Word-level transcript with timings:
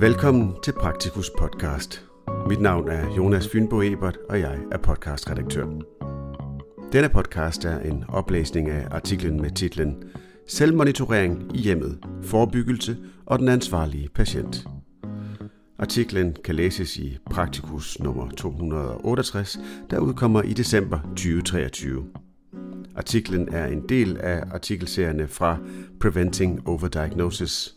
Velkommen 0.00 0.54
til 0.62 0.72
Praktikus 0.72 1.30
podcast. 1.38 2.04
Mit 2.48 2.60
navn 2.60 2.88
er 2.88 3.14
Jonas 3.16 3.48
Fynbo 3.48 3.82
Ebert, 3.82 4.18
og 4.28 4.40
jeg 4.40 4.58
er 4.72 4.78
podcastredaktør. 4.78 5.66
Denne 6.92 7.08
podcast 7.08 7.64
er 7.64 7.78
en 7.78 8.04
oplæsning 8.08 8.68
af 8.68 8.86
artiklen 8.90 9.40
med 9.40 9.50
titlen 9.50 10.02
Selvmonitorering 10.46 11.56
i 11.56 11.58
hjemmet, 11.58 11.98
forebyggelse 12.22 12.96
og 13.26 13.38
den 13.38 13.48
ansvarlige 13.48 14.08
patient. 14.08 14.66
Artiklen 15.78 16.36
kan 16.44 16.54
læses 16.54 16.96
i 16.96 17.18
Praktikus 17.30 17.98
nummer 17.98 18.30
268, 18.30 19.60
der 19.90 19.98
udkommer 19.98 20.42
i 20.42 20.52
december 20.52 21.00
2023. 21.00 22.04
Artiklen 22.96 23.48
er 23.54 23.66
en 23.66 23.88
del 23.88 24.16
af 24.16 24.42
artikelserierne 24.50 25.28
fra 25.28 25.58
Preventing 26.00 26.68
Overdiagnosis. 26.68 27.76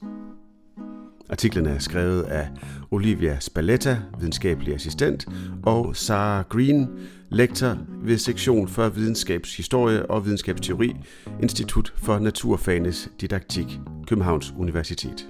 Artiklen 1.34 1.66
er 1.66 1.80
skrevet 1.80 2.24
af 2.24 2.50
Olivia 2.92 3.40
Spalletta, 3.40 3.98
videnskabelig 4.20 4.76
assistent, 4.76 5.28
og 5.64 5.96
Sarah 5.96 6.46
Green, 6.50 6.88
lektor 7.30 7.78
ved 8.02 8.18
sektion 8.18 8.68
for 8.68 8.90
videnskabshistorie 8.90 10.06
og 10.06 10.26
videnskabsteori, 10.26 10.96
Institut 11.42 11.94
for 11.98 12.20
Naturfagenes 12.20 13.10
Didaktik, 13.22 13.80
Københavns 14.08 14.54
Universitet. 14.58 15.28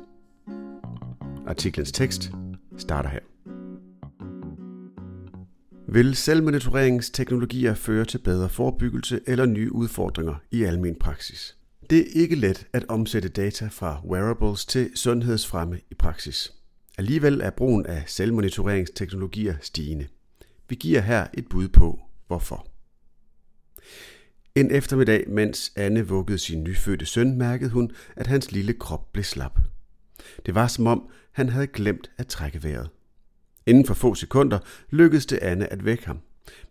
Artiklens 1.47 1.91
tekst 1.91 2.31
starter 2.77 3.09
her. 3.09 3.19
Vil 5.87 6.15
selvmonitoreringsteknologier 6.15 7.73
føre 7.73 8.05
til 8.05 8.17
bedre 8.17 8.49
forebyggelse 8.49 9.19
eller 9.27 9.45
nye 9.45 9.71
udfordringer 9.71 10.35
i 10.51 10.63
almen 10.63 10.95
praksis? 10.95 11.57
Det 11.93 12.01
er 12.01 12.21
ikke 12.21 12.35
let 12.35 12.67
at 12.73 12.85
omsætte 12.87 13.29
data 13.29 13.67
fra 13.67 14.01
wearables 14.05 14.65
til 14.65 14.91
sundhedsfremme 14.95 15.79
i 15.91 15.93
praksis. 15.93 16.53
Alligevel 16.97 17.41
er 17.41 17.49
brugen 17.49 17.85
af 17.85 18.03
selvmonitoreringsteknologier 18.07 19.55
stigende. 19.61 20.07
Vi 20.69 20.75
giver 20.75 21.01
her 21.01 21.27
et 21.33 21.49
bud 21.49 21.67
på, 21.67 21.99
hvorfor. 22.27 22.67
En 24.55 24.71
eftermiddag, 24.71 25.29
mens 25.29 25.73
Anne 25.75 26.07
vuggede 26.07 26.37
sin 26.37 26.63
nyfødte 26.63 27.05
søn, 27.05 27.37
mærkede 27.37 27.69
hun, 27.69 27.91
at 28.15 28.27
hans 28.27 28.51
lille 28.51 28.73
krop 28.73 29.11
blev 29.11 29.23
slap. 29.23 29.59
Det 30.45 30.55
var 30.55 30.67
som 30.67 30.87
om, 30.87 31.09
han 31.31 31.49
havde 31.49 31.67
glemt 31.67 32.11
at 32.17 32.27
trække 32.27 32.63
vejret. 32.63 32.89
Inden 33.65 33.85
for 33.85 33.93
få 33.93 34.15
sekunder 34.15 34.59
lykkedes 34.89 35.25
det 35.25 35.37
Anne 35.37 35.73
at 35.73 35.85
vække 35.85 36.05
ham, 36.05 36.19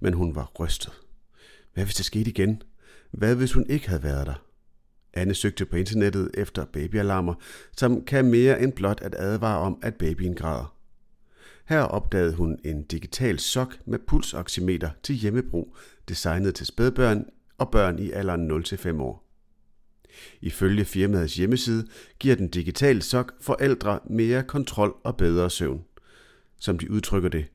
men 0.01 0.15
hun 0.15 0.35
var 0.35 0.53
rystet. 0.61 0.93
Hvad 1.75 1.85
hvis 1.85 1.95
det 1.95 2.05
skete 2.05 2.31
igen? 2.31 2.63
Hvad 3.11 3.35
hvis 3.37 3.53
hun 3.53 3.67
ikke 3.69 3.89
havde 3.89 4.03
været 4.03 4.27
der? 4.27 4.52
Anne 5.15 5.35
søgte 5.35 5.67
på 5.67 5.77
internettet 5.77 6.31
efter 6.35 6.65
babyalarmer, 6.65 7.35
som 7.77 8.05
kan 8.05 8.25
mere 8.25 8.63
end 8.63 8.73
blot 8.73 9.01
at 9.01 9.15
advare 9.19 9.59
om, 9.59 9.79
at 9.83 9.95
babyen 9.95 10.35
græder. 10.35 10.77
Her 11.69 11.81
opdagede 11.81 12.35
hun 12.35 12.59
en 12.65 12.83
digital 12.83 13.39
sok 13.39 13.79
med 13.87 13.99
pulsoximeter 13.99 14.91
til 15.03 15.15
hjemmebrug, 15.15 15.77
designet 16.09 16.55
til 16.55 16.67
spædbørn 16.67 17.25
og 17.59 17.71
børn 17.71 17.99
i 17.99 18.11
alderen 18.11 18.51
0-5 18.51 19.01
år. 19.01 19.29
Ifølge 20.41 20.85
firmaets 20.85 21.35
hjemmeside 21.35 21.87
giver 22.19 22.37
den 22.37 22.49
digitale 22.49 23.03
sok 23.03 23.33
forældre 23.41 24.01
mere 24.11 24.43
kontrol 24.43 24.97
og 25.05 25.17
bedre 25.17 25.51
søvn. 25.51 25.85
Som 26.61 26.79
de 26.79 26.91
udtrykker 26.91 27.29
det, 27.29 27.47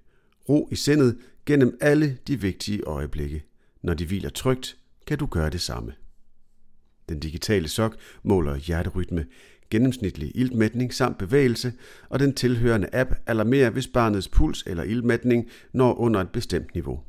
ro 0.50 0.70
i 0.72 0.76
sindet 0.76 1.18
gennem 1.46 1.78
alle 1.82 2.18
de 2.28 2.42
vigtige 2.42 2.82
øjeblikke. 2.82 3.44
Når 3.82 3.94
de 3.94 4.06
hviler 4.06 4.30
trygt, 4.30 4.78
kan 5.08 5.18
du 5.18 5.26
gøre 5.26 5.50
det 5.50 5.62
samme. 5.62 5.94
Den 7.10 7.20
digitale 7.20 7.68
sok 7.68 7.96
måler 8.24 8.56
hjerterytme, 8.56 9.26
gennemsnitlig 9.70 10.32
iltmætning 10.36 10.94
samt 10.94 11.18
bevægelse, 11.18 11.74
og 12.10 12.20
den 12.20 12.34
tilhørende 12.34 12.90
app 12.94 13.16
alarmerer, 13.26 13.70
hvis 13.70 13.88
barnets 13.88 14.28
puls 14.28 14.64
eller 14.68 14.84
iltmætning 14.84 15.50
når 15.74 15.94
under 15.94 16.22
et 16.22 16.30
bestemt 16.30 16.74
niveau. 16.74 17.00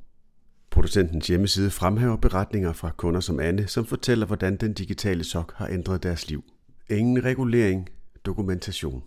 Producentens 0.70 1.26
hjemmeside 1.26 1.70
fremhæver 1.70 2.16
beretninger 2.16 2.72
fra 2.72 2.91
kunder 2.97 3.20
som 3.20 3.41
Anne, 3.41 3.66
som 3.66 3.87
fortæller, 3.87 4.26
hvordan 4.26 4.56
den 4.56 4.72
digitale 4.72 5.25
sok 5.25 5.53
har 5.56 5.69
ændret 5.69 6.03
deres 6.03 6.28
liv. 6.28 6.44
Ingen 6.91 7.25
regulering, 7.25 7.88
dokumentation. 8.25 9.03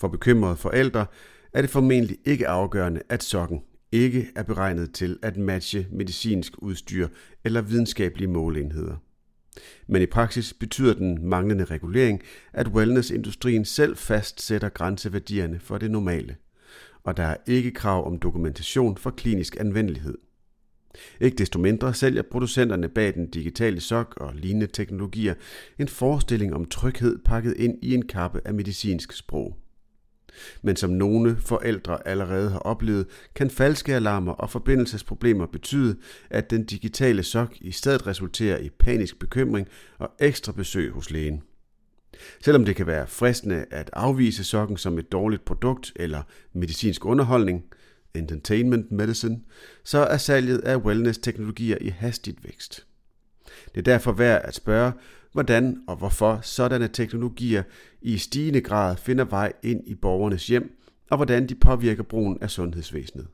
For 0.00 0.08
bekymrede 0.08 0.56
forældre 0.56 1.06
er 1.52 1.60
det 1.60 1.70
formentlig 1.70 2.18
ikke 2.24 2.48
afgørende, 2.48 3.02
at 3.08 3.22
sokken 3.22 3.62
ikke 3.92 4.26
er 4.36 4.42
beregnet 4.42 4.92
til 4.92 5.18
at 5.22 5.36
matche 5.36 5.86
medicinsk 5.92 6.52
udstyr 6.58 7.08
eller 7.44 7.60
videnskabelige 7.60 8.28
måleenheder. 8.28 8.96
Men 9.86 10.02
i 10.02 10.06
praksis 10.06 10.54
betyder 10.54 10.94
den 10.94 11.28
manglende 11.28 11.64
regulering, 11.64 12.22
at 12.52 12.68
wellnessindustrien 12.68 13.64
selv 13.64 13.96
fastsætter 13.96 14.68
grænseværdierne 14.68 15.60
for 15.60 15.78
det 15.78 15.90
normale, 15.90 16.36
og 17.04 17.16
der 17.16 17.22
er 17.22 17.36
ikke 17.46 17.70
krav 17.70 18.06
om 18.06 18.18
dokumentation 18.18 18.96
for 18.96 19.10
klinisk 19.10 19.56
anvendelighed. 19.60 20.18
Ikke 21.20 21.36
desto 21.36 21.58
mindre 21.58 21.94
sælger 21.94 22.22
producenterne 22.22 22.88
bag 22.88 23.14
den 23.14 23.30
digitale 23.30 23.80
sok 23.80 24.14
og 24.16 24.34
lignende 24.34 24.66
teknologier 24.66 25.34
en 25.78 25.88
forestilling 25.88 26.54
om 26.54 26.64
tryghed 26.64 27.18
pakket 27.18 27.56
ind 27.56 27.78
i 27.82 27.94
en 27.94 28.06
kappe 28.06 28.40
af 28.44 28.54
medicinsk 28.54 29.12
sprog. 29.12 29.63
Men 30.62 30.76
som 30.76 30.90
nogle 30.90 31.36
forældre 31.36 32.08
allerede 32.08 32.50
har 32.50 32.58
oplevet, 32.58 33.06
kan 33.34 33.50
falske 33.50 33.94
alarmer 33.94 34.32
og 34.32 34.50
forbindelsesproblemer 34.50 35.46
betyde, 35.46 35.96
at 36.30 36.50
den 36.50 36.64
digitale 36.64 37.22
sok 37.22 37.56
i 37.60 37.70
stedet 37.70 38.06
resulterer 38.06 38.58
i 38.58 38.70
panisk 38.70 39.18
bekymring 39.18 39.68
og 39.98 40.10
ekstra 40.20 40.52
besøg 40.52 40.90
hos 40.90 41.10
lægen. 41.10 41.42
Selvom 42.40 42.64
det 42.64 42.76
kan 42.76 42.86
være 42.86 43.06
fristende 43.06 43.64
at 43.70 43.90
afvise 43.92 44.44
sokken 44.44 44.76
som 44.76 44.98
et 44.98 45.12
dårligt 45.12 45.44
produkt 45.44 45.92
eller 45.96 46.22
medicinsk 46.52 47.04
underholdning, 47.04 47.64
entertainment 48.14 48.92
medicine, 48.92 49.40
så 49.84 49.98
er 49.98 50.16
salget 50.16 50.58
af 50.58 50.76
wellness-teknologier 50.76 51.78
i 51.80 51.88
hastigt 51.88 52.44
vækst. 52.44 52.86
Det 53.74 53.78
er 53.78 53.82
derfor 53.82 54.12
værd 54.12 54.42
at 54.44 54.54
spørge, 54.54 54.92
hvordan 55.32 55.82
og 55.88 55.96
hvorfor 55.96 56.40
sådanne 56.42 56.88
teknologier 56.88 57.62
i 58.02 58.18
stigende 58.18 58.60
grad 58.60 58.96
finder 58.96 59.24
vej 59.24 59.52
ind 59.62 59.88
i 59.88 59.94
borgernes 59.94 60.46
hjem, 60.46 60.80
og 61.10 61.16
hvordan 61.16 61.48
de 61.48 61.54
påvirker 61.54 62.02
brugen 62.02 62.38
af 62.40 62.50
sundhedsvæsenet. 62.50 63.26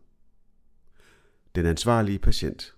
Den 1.54 1.66
ansvarlige 1.66 2.18
patient. 2.18 2.74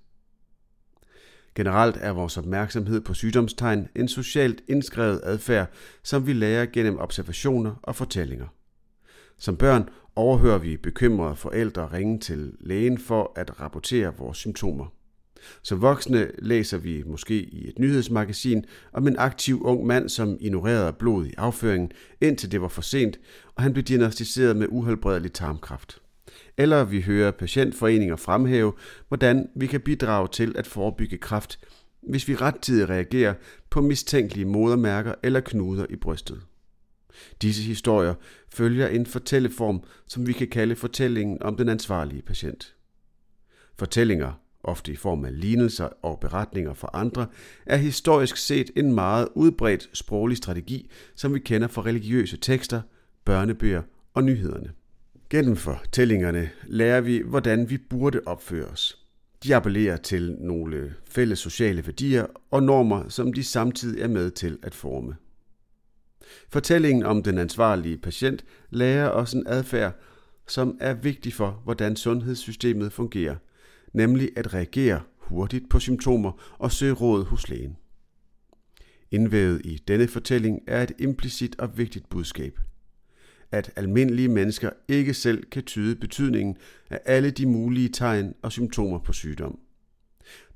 Generelt 1.54 1.97
er 2.00 2.10
vores 2.10 2.38
opmærksomhed 2.38 3.00
på 3.00 3.14
sygdomstegn 3.14 3.88
en 3.97 4.08
socialt 4.08 4.62
indskrevet 4.69 5.20
adfærd, 5.25 5.70
som 6.02 6.26
vi 6.26 6.32
lærer 6.32 6.66
gennem 6.66 6.98
observationer 6.98 7.75
og 7.82 7.97
fortællinger. 7.97 8.47
Som 9.38 9.56
børn 9.56 9.88
overhører 10.16 10.58
vi 10.58 10.76
bekymrede 10.76 11.36
forældre 11.36 11.92
ringe 11.92 12.19
til 12.19 12.52
lægen 12.60 12.98
for 12.98 13.32
at 13.36 13.60
rapportere 13.60 14.16
vores 14.16 14.38
symptomer. 14.38 14.86
Som 15.62 15.82
voksne 15.82 16.30
læser 16.38 16.78
vi 16.78 17.03
måske 17.06 17.42
i 17.42 17.69
et 17.69 17.78
nyhedsmagasin 17.78 18.64
om 18.92 19.08
en 19.08 19.16
aktiv 19.19 19.62
ung 19.64 19.86
mand, 19.86 20.08
som 20.08 20.36
ignorerede 20.41 20.92
blod 20.92 21.26
i 21.26 21.34
afføringen, 21.38 21.92
indtil 22.20 22.53
det 22.53 22.60
var 22.60 22.69
for 22.69 22.82
sent, 22.82 23.19
og 23.54 23.62
han 23.62 23.72
blev 23.72 23.82
diagnostiseret 23.82 24.56
med 24.56 24.66
uhelbredelig 24.70 25.32
tarmkræft. 25.32 25.98
Eller 26.58 26.84
vi 26.84 27.00
hører 27.00 27.31
patientforeninger 27.31 28.16
fremhæve, 28.16 28.72
hvordan 29.08 29.48
vi 29.56 29.66
kan 29.66 29.81
bidrage 29.81 30.28
til 30.28 30.54
at 30.58 30.66
forebygge 30.66 31.19
kræft, 31.19 31.58
hvis 32.02 32.28
vi 32.28 32.34
rettidigt 32.34 32.91
reagerer 32.91 33.34
på 33.70 33.81
mistænkelige 33.81 34.44
modermærker 34.44 35.14
eller 35.22 35.41
knuder 35.41 35.86
i 35.91 35.97
brystet. 35.97 36.41
Disse 37.42 37.62
historier 37.62 38.14
følger 38.48 38.88
en 38.88 39.06
fortælleform, 39.06 39.82
som 40.06 40.26
vi 40.26 40.32
kan 40.32 40.49
kalde 40.49 40.76
fortællingen 40.76 41.43
om 41.43 41.56
den 41.56 41.69
ansvarlige 41.69 42.22
patient. 42.22 42.75
Fortællinger 43.78 44.32
ofte 44.64 44.93
i 44.93 44.97
form 44.97 45.25
af 45.25 45.41
lignelser 45.41 45.88
og 46.03 46.20
beretninger 46.20 46.75
fra 46.75 46.91
andre, 46.93 47.26
er 47.67 47.76
historisk 47.76 48.37
set 48.37 48.70
en 48.76 48.93
meget 48.93 49.29
udbredt 49.35 49.91
sproglig 49.93 50.37
strategi, 50.37 50.91
som 51.14 51.35
vi 51.35 51.38
kender 51.38 51.69
fra 51.69 51.82
religiøse 51.82 52.37
tekster, 52.37 52.81
børnebøger 53.25 53.82
og 54.14 54.25
nyhederne. 54.25 54.73
Gennem 55.31 55.56
fortællingerne 55.56 56.50
lærer 56.67 57.00
vi, 57.00 57.23
hvordan 57.25 57.70
vi 57.70 57.79
burde 57.79 58.20
opføre 58.26 58.67
os. 58.67 58.99
De 59.44 59.56
appellerer 59.56 59.97
til 59.97 60.37
nogle 60.41 60.94
fælles 61.05 61.38
sociale 61.38 61.87
værdier 61.87 62.26
og 62.50 62.62
normer, 62.62 63.08
som 63.08 63.32
de 63.32 63.44
samtidig 63.44 64.03
er 64.03 64.08
med 64.08 64.31
til 64.31 64.58
at 64.62 64.75
forme. 64.75 65.17
Fortællingen 66.49 67.03
om 67.03 67.23
den 67.23 67.38
ansvarlige 67.38 67.99
patient 67.99 68.44
lærer 68.70 69.08
os 69.08 69.32
en 69.32 69.47
adfærd, 69.47 69.93
som 70.49 70.76
er 70.81 70.94
vigtig 70.94 71.32
for, 71.32 71.61
hvordan 71.65 71.97
sundhedssystemet 71.97 72.93
fungerer– 72.93 73.37
nemlig 73.93 74.31
at 74.37 74.55
reagere 74.55 75.00
hurtigt 75.19 75.69
på 75.71 75.81
symptomer 75.81 76.56
og 76.59 76.73
søge 76.73 76.93
råd 76.93 77.25
hos 77.25 77.49
lægen. 77.49 77.77
Indvævet 79.11 79.61
i 79.65 79.83
denne 79.89 80.09
fortælling 80.09 80.61
er 80.67 80.83
et 80.83 80.93
implicit 80.99 81.56
og 81.59 81.79
vigtigt 81.79 82.09
budskab. 82.09 82.61
At 83.50 83.71
almindelige 83.77 84.29
mennesker 84.29 84.71
ikke 84.89 85.15
selv 85.15 85.44
kan 85.44 85.62
tyde 85.62 85.97
betydningen 85.97 86.56
af 86.91 87.00
alle 87.05 87.31
de 87.31 87.47
mulige 87.47 87.89
tegn 87.89 88.35
og 88.43 88.53
symptomer 88.53 88.99
på 88.99 89.12
sygdom. 89.12 89.59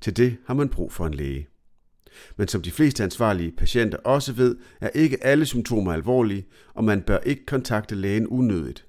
Til 0.01 0.17
det 0.17 0.37
har 0.45 0.53
man 0.53 0.69
brug 0.69 0.91
for 0.91 1.05
en 1.05 1.13
læge. 1.13 1.47
Men 2.37 2.47
som 2.47 2.61
de 2.61 2.71
fleste 2.71 3.03
ansvarlige 3.03 3.51
patienter 3.51 3.97
også 3.97 4.33
ved, 4.33 4.57
er 4.81 4.89
ikke 4.89 5.23
alle 5.23 5.45
symptomer 5.45 5.93
alvorlige, 5.93 6.47
og 6.73 6.83
man 6.83 7.01
bør 7.01 7.17
ikke 7.17 7.45
kontakte 7.45 7.95
lægen 7.95 8.27
unødigt. 8.27 8.86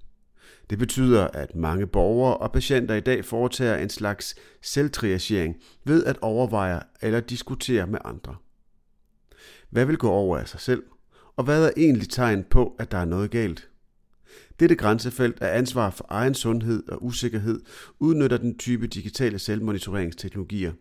Det 0.70 0.78
betyder, 0.78 1.28
at 1.28 1.54
mange 1.54 1.86
borgere 1.86 2.36
og 2.36 2.52
patienter 2.52 2.94
i 2.94 3.00
dag 3.00 3.24
foretager 3.24 3.76
en 3.76 3.90
slags 3.90 4.34
selvtriagering 4.62 5.56
ved 5.84 6.04
at 6.04 6.18
overveje 6.22 6.80
eller 7.02 7.20
diskutere 7.20 7.86
med 7.86 7.98
andre. 8.04 8.36
Hvad 9.70 9.84
vil 9.84 9.96
gå 9.96 10.10
over 10.10 10.38
af 10.38 10.48
sig 10.48 10.60
selv? 10.60 10.82
Og 11.36 11.44
hvad 11.44 11.64
er 11.64 11.70
egentlig 11.76 12.08
tegn 12.08 12.44
på, 12.44 12.76
at 12.78 12.90
der 12.90 12.98
er 12.98 13.04
noget 13.04 13.30
galt? 13.30 13.68
Dette 14.60 14.74
grænsefelt 14.74 15.42
af 15.42 15.58
ansvar 15.58 15.90
for 15.90 16.06
egen 16.08 16.34
sundhed 16.34 16.88
og 16.88 17.04
usikkerhed 17.04 17.60
udnytter 17.98 18.36
den 18.36 18.58
type 18.58 18.86
digitale 18.86 19.38
selvmonitoreringsteknologier, 19.38 20.72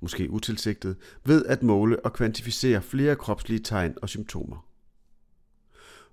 måske 0.00 0.30
utilsigtet, 0.30 0.96
ved 1.24 1.46
at 1.46 1.62
måle 1.62 2.04
og 2.04 2.12
kvantificere 2.12 2.82
flere 2.82 3.16
kropslige 3.16 3.60
tegn 3.60 3.94
og 4.02 4.08
symptomer. 4.08 4.66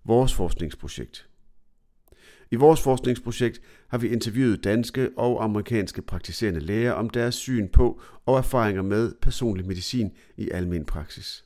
Vores 0.06 0.34
forskningsprojekt. 0.34 1.28
I 2.52 2.56
vores 2.56 2.82
forskningsprojekt 2.82 3.62
har 3.88 3.98
vi 3.98 4.08
interviewet 4.08 4.64
danske 4.64 5.10
og 5.18 5.44
amerikanske 5.44 6.02
praktiserende 6.02 6.60
læger 6.60 6.92
om 6.92 7.10
deres 7.10 7.36
syn 7.36 7.68
på 7.68 8.02
og 8.26 8.38
erfaringer 8.38 8.82
med 8.82 9.12
personlig 9.22 9.68
medicin 9.68 10.12
i 10.38 10.50
almen 10.50 10.86
praksis. 10.86 11.46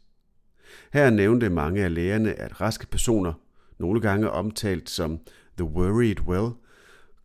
Her 0.93 1.09
nævnte 1.09 1.49
mange 1.49 1.83
af 1.83 1.93
lægerne, 1.93 2.33
at 2.33 2.61
raske 2.61 2.87
personer, 2.87 3.33
nogle 3.79 4.01
gange 4.01 4.29
omtalt 4.29 4.89
som 4.89 5.19
the 5.57 5.65
worried 5.65 6.19
well, 6.27 6.51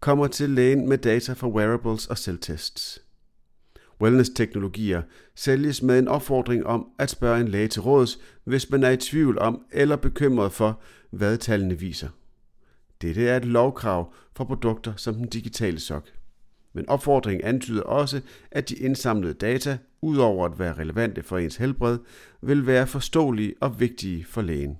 kommer 0.00 0.26
til 0.26 0.50
lægen 0.50 0.88
med 0.88 0.98
data 0.98 1.32
fra 1.32 1.48
wearables 1.48 2.06
og 2.06 2.18
selvtests. 2.18 3.02
Wellness-teknologier 4.00 5.02
sælges 5.34 5.82
med 5.82 5.98
en 5.98 6.08
opfordring 6.08 6.66
om 6.66 6.86
at 6.98 7.10
spørge 7.10 7.40
en 7.40 7.48
læge 7.48 7.68
til 7.68 7.82
råds, 7.82 8.18
hvis 8.44 8.70
man 8.70 8.84
er 8.84 8.90
i 8.90 8.96
tvivl 8.96 9.38
om 9.38 9.62
eller 9.72 9.96
bekymret 9.96 10.52
for, 10.52 10.80
hvad 11.10 11.38
tallene 11.38 11.78
viser. 11.78 12.08
Dette 13.02 13.28
er 13.28 13.36
et 13.36 13.44
lovkrav 13.44 14.12
for 14.36 14.44
produkter 14.44 14.92
som 14.96 15.14
den 15.14 15.28
digitale 15.28 15.80
sok. 15.80 16.08
Men 16.72 16.88
opfordringen 16.88 17.44
antyder 17.44 17.82
også, 17.82 18.20
at 18.50 18.68
de 18.68 18.74
indsamlede 18.74 19.34
data, 19.34 19.78
udover 20.00 20.46
at 20.46 20.58
være 20.58 20.78
relevante 20.78 21.22
for 21.22 21.38
ens 21.38 21.56
helbred, 21.56 21.98
vil 22.42 22.66
være 22.66 22.86
forståelige 22.86 23.54
og 23.60 23.80
vigtige 23.80 24.24
for 24.24 24.42
lægen. 24.42 24.78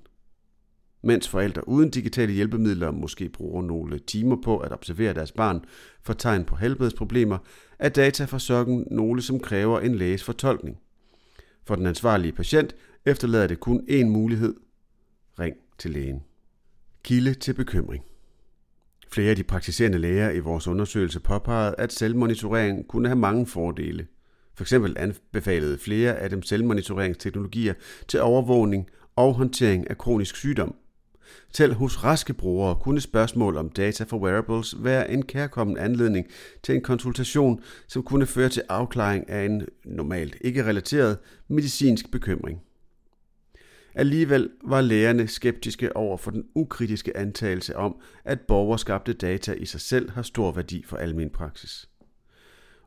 Mens 1.01 1.29
forældre 1.29 1.67
uden 1.67 1.89
digitale 1.89 2.33
hjælpemidler 2.33 2.91
måske 2.91 3.29
bruger 3.29 3.61
nogle 3.61 3.99
timer 3.99 4.37
på 4.43 4.57
at 4.57 4.71
observere 4.71 5.13
deres 5.13 5.31
barn 5.31 5.65
for 6.01 6.13
tegn 6.13 6.45
på 6.45 6.55
helbredsproblemer, 6.55 7.37
er 7.79 7.89
data 7.89 8.25
fra 8.25 8.39
sokken 8.39 8.87
nogle, 8.91 9.21
som 9.21 9.39
kræver 9.39 9.79
en 9.79 9.95
læges 9.95 10.23
fortolkning. 10.23 10.77
For 11.65 11.75
den 11.75 11.85
ansvarlige 11.85 12.31
patient 12.31 12.75
efterlader 13.05 13.47
det 13.47 13.59
kun 13.59 13.85
én 13.89 14.05
mulighed. 14.05 14.55
Ring 15.39 15.55
til 15.77 15.91
lægen. 15.91 16.23
Kilde 17.03 17.33
til 17.33 17.53
bekymring. 17.53 18.03
Flere 19.13 19.29
af 19.29 19.35
de 19.35 19.43
praktiserende 19.43 19.97
læger 19.97 20.31
i 20.31 20.39
vores 20.39 20.67
undersøgelse 20.67 21.19
påpegede, 21.19 21.75
at 21.77 21.93
selvmonitorering 21.93 22.87
kunne 22.87 23.07
have 23.07 23.19
mange 23.19 23.45
fordele. 23.45 24.07
For 24.55 24.63
eksempel 24.63 24.95
anbefalede 24.97 25.77
flere 25.77 26.15
af 26.15 26.29
dem 26.29 26.41
selvmonitoreringsteknologier 26.41 27.73
til 28.07 28.21
overvågning 28.21 28.87
og 29.15 29.33
håndtering 29.33 29.89
af 29.89 29.97
kronisk 29.97 30.35
sygdom. 30.35 30.75
Selv 31.53 31.73
hos 31.73 32.03
raske 32.03 32.33
brugere 32.33 32.75
kunne 32.75 33.01
spørgsmål 33.01 33.57
om 33.57 33.69
data 33.69 34.03
for 34.03 34.17
wearables 34.17 34.75
være 34.83 35.11
en 35.11 35.25
kærkommen 35.25 35.77
anledning 35.77 36.27
til 36.63 36.75
en 36.75 36.81
konsultation, 36.81 37.61
som 37.87 38.03
kunne 38.03 38.25
føre 38.25 38.49
til 38.49 38.63
afklaring 38.69 39.29
af 39.29 39.45
en 39.45 39.65
normalt 39.85 40.37
ikke 40.41 40.65
relateret 40.65 41.17
medicinsk 41.47 42.11
bekymring. 42.11 42.61
Alligevel 43.95 44.49
var 44.63 44.81
lægerne 44.81 45.27
skeptiske 45.27 45.95
over 45.95 46.17
for 46.17 46.31
den 46.31 46.43
ukritiske 46.55 47.17
antagelse 47.17 47.75
om, 47.75 47.95
at 48.25 48.41
borgerskabte 48.41 49.13
data 49.13 49.53
i 49.53 49.65
sig 49.65 49.81
selv 49.81 50.11
har 50.11 50.21
stor 50.21 50.51
værdi 50.51 50.83
for 50.87 50.97
almen 50.97 51.29
praksis. 51.29 51.89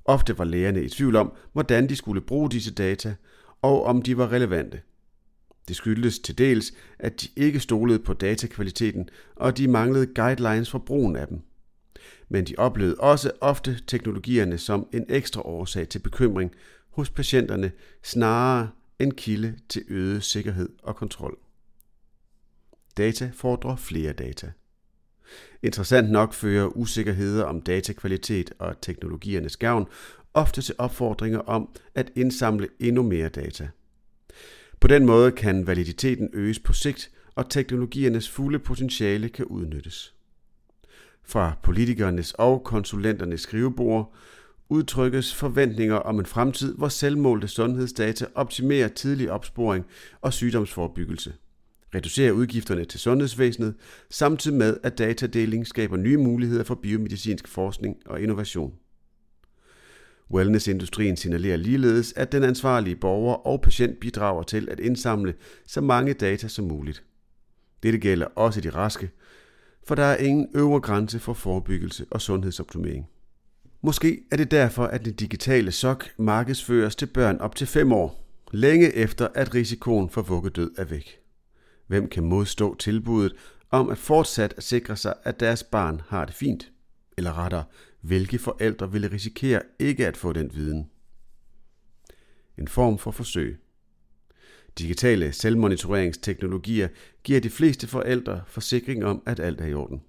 Ofte 0.04 0.38
var 0.38 0.44
lægerne 0.44 0.82
i 0.82 0.88
tvivl 0.88 1.16
om, 1.16 1.32
hvordan 1.52 1.88
de 1.88 1.96
skulle 1.96 2.20
bruge 2.20 2.50
disse 2.50 2.74
data, 2.74 3.14
og 3.62 3.84
om 3.84 4.02
de 4.02 4.18
var 4.18 4.32
relevante. 4.32 4.80
Det 5.68 5.76
skyldtes 5.76 6.18
til 6.18 6.38
dels, 6.38 6.72
at 6.98 7.22
de 7.22 7.28
ikke 7.36 7.60
stolede 7.60 7.98
på 7.98 8.12
datakvaliteten, 8.12 9.08
og 9.36 9.58
de 9.58 9.68
manglede 9.68 10.06
guidelines 10.06 10.70
for 10.70 10.78
brugen 10.78 11.16
af 11.16 11.28
dem. 11.28 11.40
Men 12.28 12.44
de 12.44 12.54
oplevede 12.58 12.96
også 12.96 13.30
ofte 13.40 13.80
teknologierne 13.86 14.58
som 14.58 14.88
en 14.92 15.06
ekstra 15.08 15.42
årsag 15.46 15.88
til 15.88 15.98
bekymring 15.98 16.50
hos 16.90 17.10
patienterne, 17.10 17.72
snarere 18.02 18.68
en 18.98 19.14
kilde 19.14 19.58
til 19.68 19.84
øget 19.88 20.22
sikkerhed 20.22 20.68
og 20.82 20.96
kontrol. 20.96 21.38
Data 22.96 23.30
fordrer 23.34 23.76
flere 23.76 24.12
data. 24.12 24.52
Interessant 25.62 26.10
nok 26.10 26.32
fører 26.32 26.76
usikkerheder 26.76 27.44
om 27.44 27.60
datakvalitet 27.60 28.52
og 28.58 28.80
teknologiernes 28.80 29.56
gavn 29.56 29.86
ofte 30.34 30.62
til 30.62 30.74
opfordringer 30.78 31.38
om 31.38 31.68
at 31.94 32.12
indsamle 32.16 32.68
endnu 32.80 33.02
mere 33.02 33.28
data. 33.28 33.68
På 34.80 34.88
den 34.88 35.06
måde 35.06 35.32
kan 35.32 35.66
validiteten 35.66 36.30
øges 36.32 36.58
på 36.58 36.72
sigt, 36.72 37.10
og 37.34 37.50
teknologiernes 37.50 38.30
fulde 38.30 38.58
potentiale 38.58 39.28
kan 39.28 39.44
udnyttes. 39.44 40.14
Fra 41.22 41.52
politikernes 41.62 42.32
og 42.32 42.64
konsulenternes 42.64 43.40
skrivebord 43.40 44.14
udtrykkes 44.68 45.34
forventninger 45.34 45.94
om 45.94 46.18
en 46.18 46.26
fremtid, 46.26 46.74
hvor 46.74 46.88
selvmålte 46.88 47.48
sundhedsdata 47.48 48.26
optimerer 48.34 48.88
tidlig 48.88 49.30
opsporing 49.30 49.86
og 50.20 50.32
sygdomsforebyggelse, 50.32 51.34
reducerer 51.94 52.32
udgifterne 52.32 52.84
til 52.84 53.00
sundhedsvæsenet, 53.00 53.74
samtidig 54.10 54.58
med 54.58 54.76
at 54.82 54.98
datadeling 54.98 55.66
skaber 55.66 55.96
nye 55.96 56.16
muligheder 56.16 56.64
for 56.64 56.74
biomedicinsk 56.74 57.48
forskning 57.48 57.96
og 58.06 58.20
innovation. 58.20 58.74
Wellnessindustrien 60.30 61.16
signalerer 61.16 61.56
ligeledes, 61.56 62.12
at 62.12 62.32
den 62.32 62.42
ansvarlige 62.42 62.96
borger 62.96 63.34
og 63.34 63.60
patient 63.60 64.00
bidrager 64.00 64.42
til 64.42 64.68
at 64.70 64.80
indsamle 64.80 65.34
så 65.66 65.80
mange 65.80 66.12
data 66.12 66.48
som 66.48 66.64
muligt. 66.64 67.04
Dette 67.82 67.98
gælder 67.98 68.26
også 68.26 68.60
de 68.60 68.70
raske, 68.70 69.10
for 69.86 69.94
der 69.94 70.02
er 70.02 70.16
ingen 70.16 70.48
øvre 70.54 70.80
grænse 70.80 71.18
for 71.18 71.32
forebyggelse 71.32 72.06
og 72.10 72.20
sundhedsoptimering. 72.20 73.06
Måske 73.86 74.22
er 74.30 74.36
det 74.36 74.50
derfor, 74.50 74.84
at 74.84 75.04
den 75.04 75.14
digitale 75.14 75.72
sok 75.72 76.08
markedsføres 76.16 76.96
til 76.96 77.06
børn 77.06 77.36
op 77.36 77.56
til 77.56 77.66
5 77.66 77.92
år, 77.92 78.28
længe 78.52 78.92
efter 78.92 79.28
at 79.34 79.54
risikoen 79.54 80.10
for 80.10 80.22
vuggedød 80.22 80.70
er 80.78 80.84
væk. 80.84 81.18
Hvem 81.86 82.08
kan 82.08 82.24
modstå 82.24 82.74
tilbuddet 82.74 83.32
om 83.70 83.88
at 83.88 83.98
fortsat 83.98 84.54
at 84.56 84.62
sikre 84.62 84.96
sig, 84.96 85.14
at 85.24 85.40
deres 85.40 85.62
barn 85.62 86.02
har 86.08 86.24
det 86.24 86.34
fint? 86.34 86.72
Eller 87.16 87.38
rettere, 87.38 87.64
hvilke 88.00 88.38
forældre 88.38 88.92
ville 88.92 89.12
risikere 89.12 89.62
ikke 89.78 90.06
at 90.06 90.16
få 90.16 90.32
den 90.32 90.50
viden? 90.54 90.90
En 92.58 92.68
form 92.68 92.98
for 92.98 93.10
forsøg. 93.10 93.58
Digitale 94.78 95.32
selvmonitoreringsteknologier 95.32 96.88
giver 97.24 97.40
de 97.40 97.50
fleste 97.50 97.86
forældre 97.86 98.40
forsikring 98.46 99.04
om, 99.04 99.22
at 99.26 99.40
alt 99.40 99.60
er 99.60 99.66
i 99.66 99.74
orden. 99.74 100.02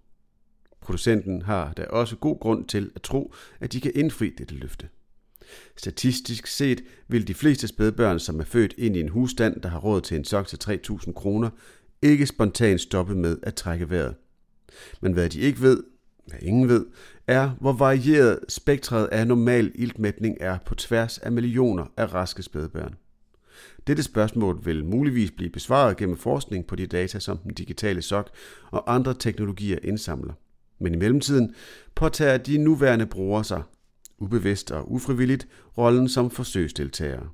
Producenten 0.82 1.42
har 1.42 1.74
da 1.74 1.84
også 1.84 2.16
god 2.16 2.40
grund 2.40 2.66
til 2.66 2.92
at 2.96 3.02
tro, 3.02 3.34
at 3.60 3.74
de 3.74 3.82
kan 3.82 3.92
indfri 3.96 4.30
dette 4.38 4.56
løfte. 4.56 4.88
Statistisk 5.78 6.48
set 6.48 6.84
vil 7.08 7.28
de 7.28 7.34
fleste 7.34 7.68
spædbørn, 7.68 8.20
som 8.20 8.40
er 8.40 8.44
født 8.44 8.74
ind 8.78 8.98
i 8.98 9.00
en 9.00 9.10
husstand, 9.10 9.62
der 9.62 9.70
har 9.70 9.80
råd 9.80 10.02
til 10.02 10.18
en 10.18 10.26
sok 10.26 10.48
til 10.48 10.60
3.000 10.90 11.14
kroner, 11.14 11.50
ikke 12.02 12.28
spontant 12.28 12.82
stoppe 12.82 13.16
med 13.16 13.38
at 13.44 13.56
trække 13.56 13.90
vejret. 13.90 14.16
Men 15.02 15.14
hvad 15.14 15.30
de 15.30 15.40
ikke 15.40 15.62
ved, 15.62 15.84
hvad 16.28 16.40
ingen 16.42 16.70
ved, 16.70 16.86
er, 17.28 17.50
hvor 17.50 17.74
varieret 17.74 18.40
spektret 18.50 19.08
af 19.08 19.28
normal 19.28 19.72
iltmætning 19.76 20.38
er 20.40 20.58
på 20.66 20.76
tværs 20.76 21.18
af 21.18 21.32
millioner 21.32 21.86
af 21.98 22.14
raske 22.14 22.44
spædbørn. 22.44 22.96
Dette 23.88 24.04
spørgsmål 24.04 24.66
vil 24.66 24.86
muligvis 24.86 25.32
blive 25.32 25.50
besvaret 25.50 25.98
gennem 25.98 26.18
forskning 26.18 26.68
på 26.68 26.76
de 26.76 26.88
data, 26.88 27.20
som 27.20 27.38
den 27.38 27.54
digitale 27.54 28.02
sok 28.02 28.30
og 28.72 28.96
andre 28.96 29.14
teknologier 29.14 29.80
indsamler. 29.84 30.34
Men 30.80 30.94
i 30.94 30.98
mellemtiden 30.98 31.56
påtager 31.96 32.38
de 32.38 32.58
nuværende 32.58 33.06
brugere 33.06 33.44
sig, 33.44 33.64
ubevidst 34.18 34.72
og 34.72 34.92
ufrivilligt, 34.92 35.48
rollen 35.78 36.10
som 36.10 36.30
forsøgsdeltagere. 36.30 37.30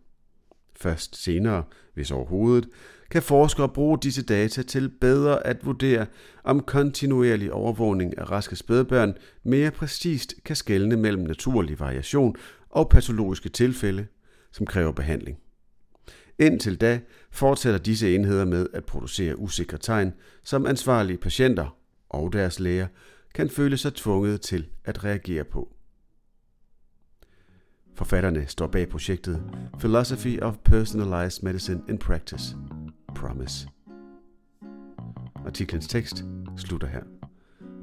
Først 0.76 1.24
senere, 1.24 1.64
hvis 1.94 2.12
overhovedet, 2.12 2.70
kan 3.12 3.24
forskere 3.24 3.70
bruge 3.70 3.98
disse 3.98 4.24
data 4.24 4.64
til 4.64 4.90
bedre 4.90 5.48
at 5.48 5.66
vurdere, 5.66 6.06
om 6.44 6.60
kontinuerlig 6.60 7.54
overvågning 7.54 8.18
af 8.18 8.32
raske 8.32 8.56
spædbørn 8.56 9.14
mere 9.44 9.72
præcist 9.72 10.34
kan 10.46 10.56
skelne 10.56 10.98
mellem 10.98 11.24
naturlig 11.24 11.80
variation 11.80 12.36
og 12.70 12.90
patologiske 12.90 13.50
tilfælde, 13.50 14.08
som 14.52 14.66
kræver 14.66 14.92
behandling. 14.92 15.38
Indtil 16.40 16.82
da 16.82 17.00
fortsætter 17.32 17.80
disse 17.80 18.16
enheder 18.16 18.46
med 18.46 18.68
at 18.74 18.86
producere 18.86 19.40
usikre 19.40 19.78
tegn, 19.78 20.14
som 20.44 20.66
ansvarlige 20.66 21.18
patienter 21.18 21.78
og 22.10 22.34
deres 22.34 22.60
læger 22.60 22.88
kan 23.34 23.50
føle 23.50 23.78
sig 23.78 23.94
tvunget 23.94 24.42
til 24.42 24.68
at 24.86 25.04
reagere 25.04 25.44
på. 25.44 25.76
Forfatterne 27.96 28.48
står 28.48 28.68
bag 28.68 28.90
projektet 28.90 29.44
Philosophy 29.80 30.40
of 30.42 30.58
Personalized 30.58 31.44
Medicine 31.44 31.84
in 31.90 31.98
Practice, 31.98 32.56
Promise. 33.16 33.68
Artiklens 35.46 35.88
tekst 35.88 36.26
slutter 36.58 36.88
her. 36.88 37.04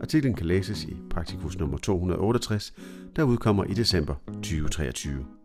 Artiklen 0.00 0.34
kan 0.34 0.46
læses 0.46 0.84
i 0.84 0.96
Praktikus 1.10 1.58
nummer 1.58 1.78
268, 1.78 2.74
der 3.16 3.22
udkommer 3.22 3.64
i 3.64 3.74
december 3.74 4.14
2023. 4.26 5.39